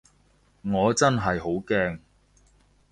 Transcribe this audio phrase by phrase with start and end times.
[0.63, 1.99] 我真係好驚